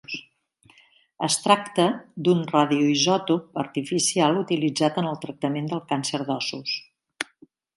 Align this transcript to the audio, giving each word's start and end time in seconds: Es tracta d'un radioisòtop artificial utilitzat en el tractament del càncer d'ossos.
Es 1.25 1.35
tracta 1.47 1.85
d'un 2.27 2.41
radioisòtop 2.55 3.61
artificial 3.65 4.41
utilitzat 4.43 4.99
en 5.03 5.11
el 5.11 5.21
tractament 5.27 5.71
del 5.75 5.85
càncer 5.93 6.23
d'ossos. 6.33 6.75